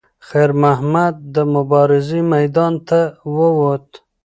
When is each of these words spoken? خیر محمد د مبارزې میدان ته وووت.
خیر 0.27 0.51
محمد 0.63 1.15
د 1.35 1.35
مبارزې 1.53 2.19
میدان 2.33 2.73
ته 2.87 2.99
وووت. 3.35 3.87